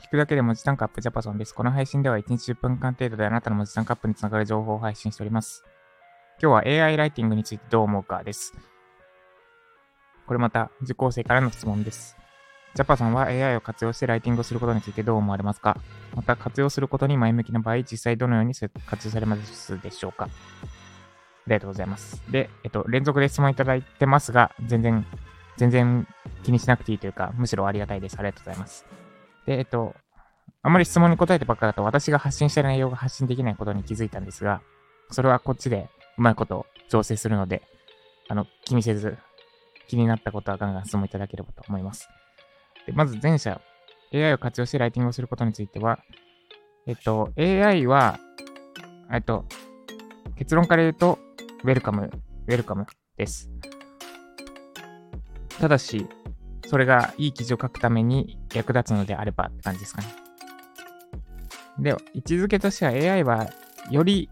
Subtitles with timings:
[0.00, 1.54] 聞くだけで文字タンクアップジャパソンです。
[1.54, 5.64] この配信では1日10分間程度であなたの文字タンクアップにつながる情報を配信しております。
[6.40, 8.54] 今日は AI ライティングについてどう思うかです。
[10.26, 12.16] これまた受講生からの質問です。
[12.74, 15.76] ジャパさんは AI を活用してライティングをすることについてどう思われますか？
[16.14, 20.26] また活用することに前向きな場合、実際どのように活用されますでしょうか？
[20.26, 20.28] あ
[21.48, 22.22] りがとうございます。
[22.30, 25.04] で、えっと、連続で質問いただいてますが、全然、
[25.56, 26.06] 全然
[26.44, 28.16] 気にしなくていいというか、むしろありがたいです。
[28.18, 28.84] ありがとうございます。
[29.48, 29.94] で、えっと、
[30.62, 34.60] あまり質問に答えてばっかだと私が発信してる内容が発信できないことに気づいたんですが、
[35.10, 37.62] それはこっちでうまいことを調整するので、
[38.28, 39.16] あの、気にせず、
[39.88, 42.10] 気になったことはガンガン質問いただければと思います。
[42.84, 43.58] でまず前者、
[44.12, 45.98] AI を活用してライティングをすることについては、
[46.86, 48.20] えっと、AI は、
[49.10, 49.46] えっと、
[50.36, 51.18] 結論から言うと、
[51.64, 52.10] ウェルカム、
[52.48, 52.86] ウェルカム
[53.16, 53.50] です。
[55.58, 56.06] ただし、
[56.68, 60.08] それがいい記事を書くために役立つのであればって感じですかね。
[61.78, 63.48] で、位置づけとしては AI は
[63.90, 64.28] より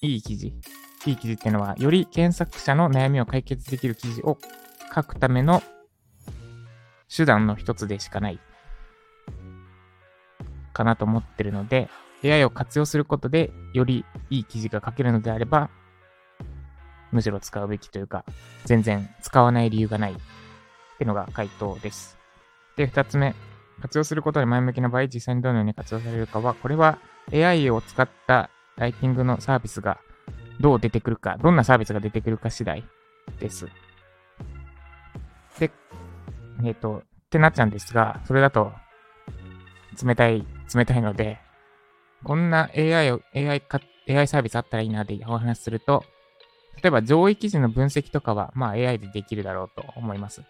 [0.00, 0.54] いい記事、
[1.04, 4.38] いい記事っていうのは、より検索者の悩みを解決できる記事を
[4.94, 5.62] 書くための
[7.14, 8.40] 手段の一つでしかない
[10.72, 11.90] かなと思ってるので、
[12.24, 15.68] AI を活用することでよりいい記事が書けるのであれば、
[17.12, 18.24] むしろ使うべきというか、
[18.64, 20.16] 全然使わない理由がない
[20.98, 22.18] っていうのが回答です。
[22.76, 23.36] で、二つ目、
[23.80, 26.98] 活用することで前向きな場合、実際にどのように活用されるかは、これは
[27.32, 30.00] AI を使ったライティングのサービスが
[30.58, 32.84] どう出てくるか、どんなサービスが出てくるか次第
[33.38, 33.68] です。
[35.60, 35.70] で、
[36.64, 38.72] えっ、と、ってなっちゃうんですが、それだと、
[40.04, 41.38] 冷たい、冷たいので、
[42.24, 46.04] こんな AI を、AI か、AI サービスあったらいいなでお話しすると、
[46.82, 50.42] 例えば上位記事の分析とかは、まあ AI でできるだろうと思います。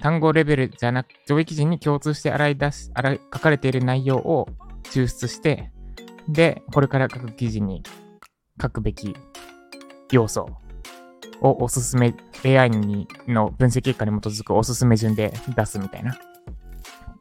[0.00, 4.48] 単語レベルじゃなく、上位記事に共通して洗い出し、洗い、書かれている内容を
[4.84, 5.70] 抽出して、
[6.28, 7.82] で、これから書く記事に
[8.60, 9.14] 書くべき
[10.10, 10.48] 要素
[11.40, 12.14] をおすすめ、
[12.44, 16.16] AI にの分析結果に基づくおすすめ順で出すみたいな。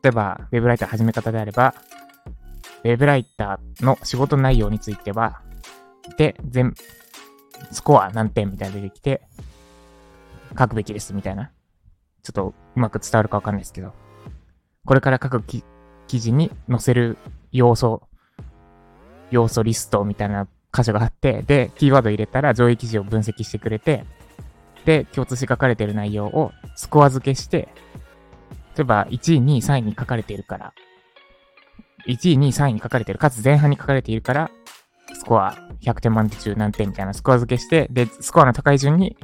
[0.02, 1.76] 例えば、ウェブライター始め方であれば、
[2.86, 5.42] ウェブライターの仕事内容については、
[6.18, 6.74] で、全、
[7.72, 9.22] スコア何点みたいな出てきて、
[10.58, 11.52] 書くべきですみたいな。
[12.24, 13.94] ちょっとうまく伝わるかわかんないですけど、
[14.86, 15.64] これから書く記
[16.20, 17.18] 事に載せる
[17.52, 18.02] 要素、
[19.32, 24.06] 要素リストみたいな箇所があって、で、キーワード入れたら上位記事を分析してくれて、
[24.86, 27.70] で、共通して書かれてる内容をスコア付けして、
[28.76, 30.74] 例えば1位、2位、3位に書かれているから、
[32.08, 34.52] 1位、2位、3位に書かれている、かつ前半に書かれているから、
[35.14, 39.18] スコア100点満点中何点みたいなスコア付けして、で、スコアの高い順に、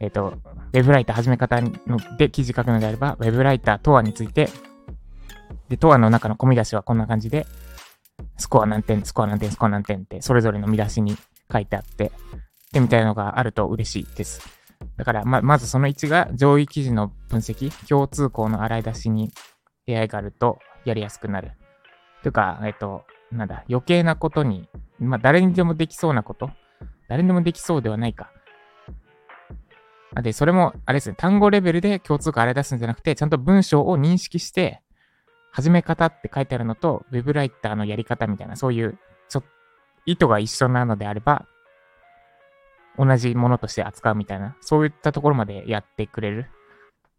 [0.00, 0.34] えっ、と、
[0.72, 1.70] ウェブライター始め方の
[2.18, 4.48] で記事書くのであれば、ウェブライターとはについて、
[5.68, 7.46] で、とはの中の込み出しはこんな感じで、
[8.36, 11.16] スコア何点、スコア何点、スコア何点って、それぞれの見出しに
[11.52, 12.12] 書いてあって、
[12.72, 14.40] で、みたいのがあると嬉しいです。
[14.96, 19.30] だから、ま、まずその1が上位記事の分析、共通項の洗い出しに
[19.88, 21.52] AI があるとやりやすくなる。
[22.22, 26.50] というか、えっと、なんだ、余計なことに、まあ、誰にでもできそうなこと？
[27.08, 28.30] 誰にでもできそうではないか。
[30.22, 34.82] で、それも、あれですね、単語レベルで共通項洗い出すんじゃなくて、ちゃんと文章を認識して、
[35.52, 39.42] 始め方って書いてあるのと、ウェブライターのやり方みたいな、そういう、ちょ、
[40.04, 41.46] 意図が一緒なのであれば、
[42.98, 46.46] 同じものとして扱うみたいな、そういったところまでやってくれる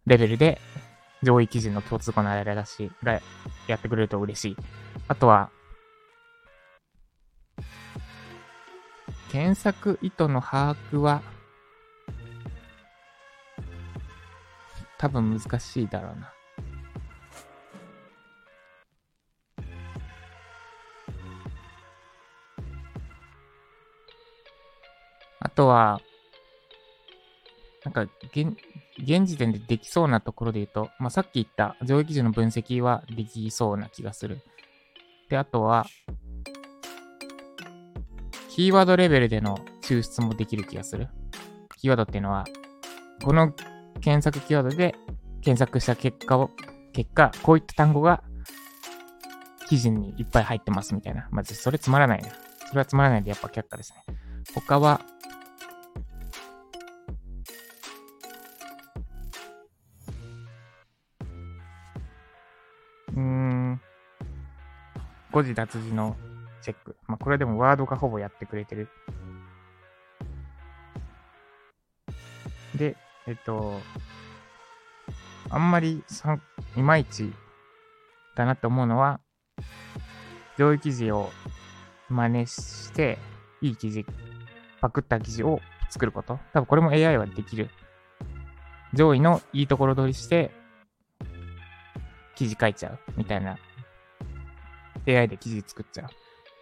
[0.06, 0.60] レベルで、
[1.24, 3.22] 上位記事の共通項の洗い出しが
[3.68, 4.58] やってくれると嬉しい。
[5.08, 5.50] あとは、
[9.32, 11.22] 検索意図の把握は、
[14.98, 16.34] 多分難しいだろうな。
[25.40, 26.02] あとは、
[27.84, 28.02] なんか、
[28.36, 28.58] 現、
[29.00, 34.42] 現時点でできそうなところで言うと、まあ、さっき言った上位記事の分析はできそうな気がする。
[35.30, 35.86] で、あとは、
[38.50, 41.08] キーワードレベルでの抽出もできる気がする。
[41.78, 42.44] キーワードっていうのは、
[43.24, 43.54] この
[44.02, 44.96] 検索キーワードで
[45.42, 46.52] 検索した結果を、
[46.94, 48.24] 結果、こういった単語が
[49.68, 51.28] 記事にいっぱい入ってますみたいな。
[51.32, 52.30] まず、それつまらないな。
[52.68, 54.16] それはつまらないで、やっぱ却下ですね。
[54.54, 55.02] 他は、
[63.16, 63.82] うーん、
[65.32, 66.16] 誤字脱字の
[66.62, 66.98] チェック。
[67.08, 68.90] まあ、これでもワードがほぼやってくれてる。
[72.76, 72.96] で、
[73.28, 73.82] えっと、
[75.50, 76.40] あんまりさ
[76.78, 77.34] いまいち
[78.36, 79.20] だなと思うのは、
[80.58, 81.30] 上位記事を
[82.10, 83.18] 真似して、
[83.62, 84.06] いい記事、
[84.80, 85.60] パクった記事を
[85.90, 86.40] 作ること。
[86.54, 87.70] 多分これも AI はできる。
[88.94, 90.52] 上位のいいところ取りして、
[92.36, 93.58] 記事書いちゃうみたいな。
[95.06, 96.10] AI で記事作っちゃう。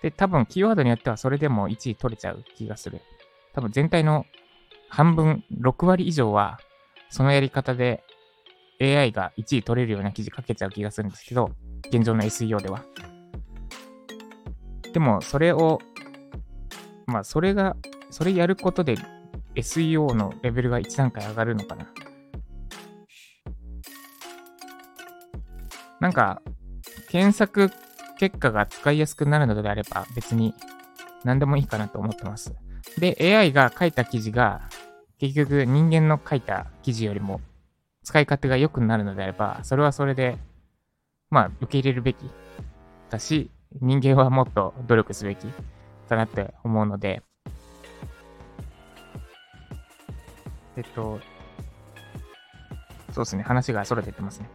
[0.02, 3.02] で、多分キーワードによってはそれでも1位取れちゃう気がする。
[3.54, 4.26] 多分全体の
[4.90, 6.60] 半分、6割以上は、
[7.10, 8.04] そのやり方で
[8.82, 11.52] AI が1位取れるような記事書けちゃう気がするんですけど、
[11.88, 12.84] 現状の SEO では。
[14.94, 15.80] でも、それを、
[17.06, 17.76] まあ、それが、
[18.10, 18.98] それやることで
[19.56, 21.88] SEO のレベルが1段階上がるのかな。
[26.00, 26.42] なんか、
[27.10, 27.72] 検索
[28.18, 30.54] 結果が使いやすくなるのであれば別に
[31.24, 32.54] 何でもいいかなと思ってます。
[32.98, 34.70] で、AI が書いた記事が
[35.20, 37.42] 結局人間の書いた記事よりも
[38.04, 40.38] 使い勝手が良くなるのであれば、それはそれで、
[41.30, 42.18] まあ、受け入れるべき
[43.10, 43.50] だし、
[43.82, 45.48] 人間はもっと努力すべき
[46.08, 47.24] だなって思うので、
[50.78, 51.20] えっと、
[53.12, 54.50] そうですね、話が逸れてってますね。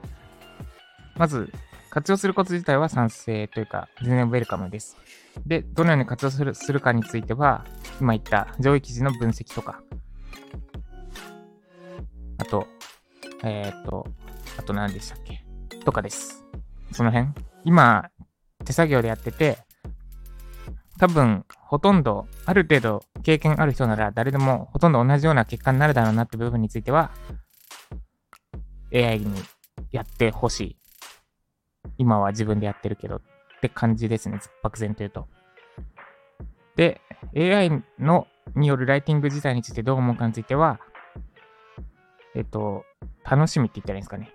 [1.16, 1.52] まず、
[1.90, 4.96] 活用すること自体は賛成というか、全然ウェルカムです。
[5.44, 7.64] で、どのように活用するするかについては、
[8.00, 9.82] 今言った上位記事の分析とか、
[13.42, 14.06] えっ、ー、と、
[14.58, 15.44] あと何でしたっけ？
[15.84, 16.44] とかです。
[16.92, 17.32] その辺？
[17.64, 18.10] 今、
[18.64, 19.58] 手作業でやってて、
[20.98, 27.10] 多分、ほとんど、ある程度経験ある人なら誰でもほとんど同じような結果になるだろうなって部分については、
[28.92, 29.42] AI に
[29.92, 30.76] やってほしい。
[31.96, 33.20] 今は自分でやってるけどっ
[33.62, 34.40] て感じですね。
[34.62, 35.28] 漠然と言うと。
[36.76, 37.00] で、
[37.34, 38.26] AI の
[38.56, 40.80] によるライティング自体についてどう思うかについては、
[42.34, 42.84] えっと、
[43.30, 44.32] 楽しみって言ったらいいんですかね。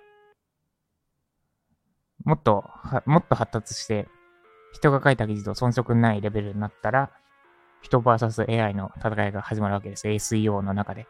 [2.24, 2.64] もっと、
[3.06, 4.08] もっと発達して、
[4.74, 7.12] 人が書いた記事と遜色ないレベルになったら、
[7.82, 10.08] 人 VSAI の戦いが始まるわけです。
[10.08, 11.08] SEO の中で。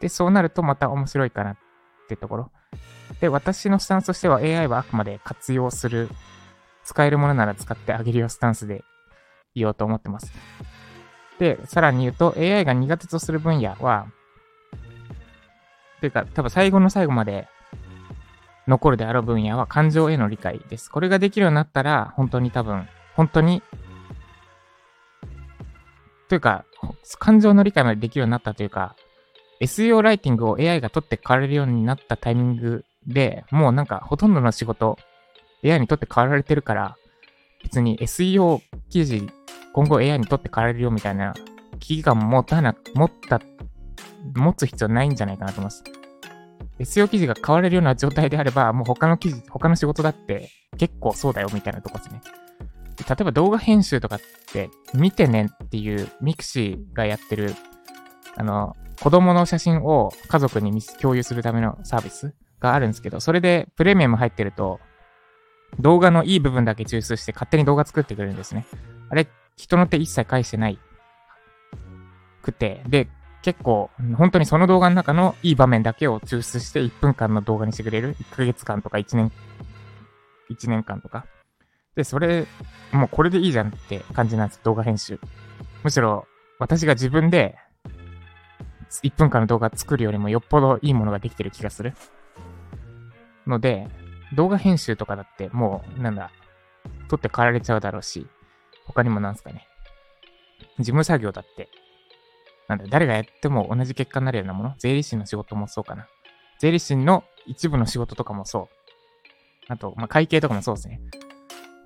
[0.00, 1.56] で、そうなるとまた面白いかなっ
[2.08, 2.50] てところ。
[3.20, 6.08] で、私のスタンスとしては AI はあくまで活用する、
[6.82, 8.82] 使えるものなら使ってあげるよスタンスで
[9.54, 10.32] 言おうと思ってます。
[11.38, 14.06] で、さらに言うと AI が苦手とする分野は、
[16.02, 17.46] というか、多分最後の最後まで
[18.66, 20.90] 残るであろう分野は感情への理解です。
[20.90, 23.62] これができるようになったら、本当に多分、本当に、
[26.28, 26.64] というか、
[27.20, 28.96] 感情の理解までできるようになったというか、
[29.60, 34.98] SEO ライティングを AI が取って代われるようになったタイミングで、もうなんかほとんどの仕事、
[35.64, 36.96] AI に取って代わられてるから、
[37.62, 38.60] 別に SEO
[38.90, 39.28] 記事、
[39.72, 41.32] 今後 AI に取って代われるよみたいな
[41.78, 43.40] 危機感持たな、持った
[44.34, 45.84] 持つ必要ないんじゃないかなと思います。
[46.78, 52.20] SEO 記事が買われるような状態であれば、もう他の記事、他の仕事だって結構そうだよみたいなとこですね。
[53.08, 54.20] 例えば動画編集とかっ
[54.52, 57.54] てみてねっていうミクシーがやってる、
[58.36, 64.80] あの、子供の写真を家族に共有するためのサービスがあるんですけど、それでプレミアム入ってると、
[65.80, 68.66] 動画のいい部分だけ抽出して勝手に動画作ってくれるんですね。
[69.08, 69.26] あれ、
[69.56, 70.78] 人の手一切介してな
[72.42, 73.08] くて、で、
[73.42, 79.32] 結構、本当にその動画の中のいい場面だけを抽出して1分間の動画にしてくれる ?1 ヶ月間とか1年、
[80.50, 81.26] 1年間とか。
[81.96, 82.46] で、それ、
[82.92, 85.18] もうこれでいいじゃんって感じなんです、動画編集。
[85.82, 86.26] むしろ、
[86.60, 87.58] 私が自分で、
[89.02, 91.94] 1分間の動画作るよりもよっぽどいいものができてる気がする。
[93.46, 93.88] ので、
[94.34, 96.30] 動画編集とかだってもう、なんだ、
[97.08, 98.28] 撮って変わられちゃうだろうし、
[98.86, 99.66] 他にもなんすかね。
[100.78, 101.68] 事務作業だって
[102.76, 104.74] なんだ、誰がやっても同じ結果になるようなもの？
[104.78, 106.06] 税理士の仕事もそうかな。
[106.58, 108.68] 税理士の一部の仕事とかもそう。
[109.68, 111.00] あと、まあ、会計とかもそうですね。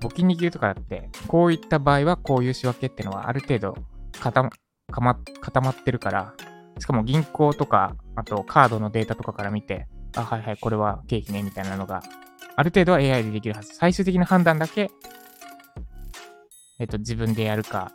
[0.03, 3.75] 募金握りとかだって、こういった場合はこういう仕分けっていうのはある程度
[4.21, 4.51] 固
[5.01, 6.35] ま固まってるから、
[6.79, 12.03] しかも銀行とか、あとカードのデータとかから見て、あ、はいはい、これは経費ね、みたいなのが、
[12.55, 13.75] ある程度は AI でできるはず。
[13.75, 14.91] 最終的な判断だけ、
[16.79, 17.93] えっと、自分でやるか、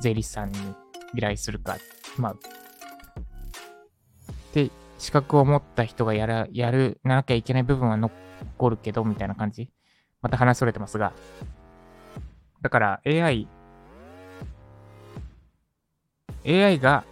[0.00, 0.58] 税理士さんに
[1.14, 1.76] 依頼するか
[2.18, 2.36] まあ、
[4.52, 9.70] で、資格を持った人がやら、やる、なきゃいけない部分は残るけど、みたいな感じ。
[10.22, 11.12] また話それてますが。
[12.62, 13.46] だから AI、
[16.44, 17.04] AI が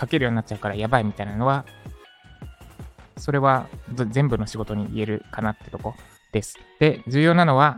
[0.00, 1.64] 書けるようになっちゃうからやばいみたいなのは、
[3.16, 3.68] それは
[4.10, 5.94] 全部の仕事に言えるかなってとこ
[6.32, 6.56] です。
[6.80, 7.76] で、重要なのは、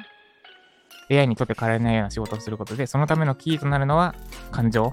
[1.10, 4.14] AI にとって変わらないような仕事をすることで、そのためのキーとなるのは
[4.50, 4.92] 感情。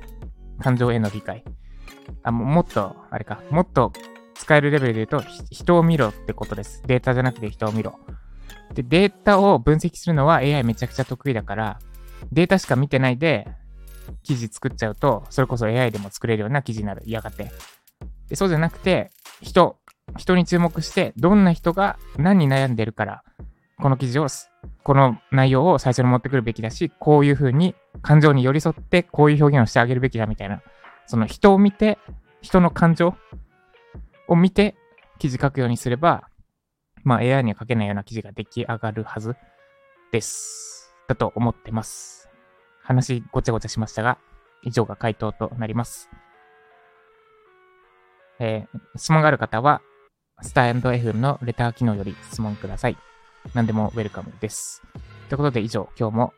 [0.60, 1.44] 感情への理解。
[2.24, 3.92] あ、もっと、あれか、もっと
[4.36, 6.84] 使えるレベルで言うと、人を見ろってことです。
[6.86, 8.00] データじゃなくて人を見ろ。
[8.74, 11.80] で、データを分析するのは AI めちゃくちゃ得意だから、
[12.32, 13.48] データしか見てないで、
[14.24, 17.52] 記事作っちゃうと、それこそ AI でも作れるような記事になる、やがて。
[18.30, 19.78] でそうじゃなくて、人、
[20.18, 23.24] 人に注目して、どんな人が何に悩んでるから、
[23.80, 24.28] この記事を、
[24.84, 30.62] この内容を最初に持ってくるべきだし、こういうふうに感情に寄り添って、こういう表現をしてあげるべきだみたいな、
[31.06, 31.98] その人を見て、
[32.42, 33.16] 人の感情
[34.28, 34.76] を見て、
[35.20, 36.30] 記事書くようにすれば、
[37.04, 39.36] まあ AI には書けないような記事が出来上がるはず
[40.12, 40.96] です。
[41.08, 42.30] だと思ってます。
[42.82, 44.18] 話ごちゃごちゃしましたが、
[44.64, 46.10] 以上が回答となります。
[48.40, 49.82] えー、質問がある方は、
[50.42, 52.98] スター &F のレター機能より質問ください。
[53.54, 54.82] 何でもウェルカムです。
[55.30, 56.34] ということで以上、今日も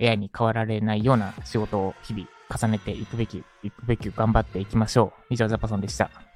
[0.00, 5.34] AI に変わられないような仕事を日々重ねていくべき、いくべき頑張っていきましょう。
[5.34, 6.27] 以上、ザパソンでした。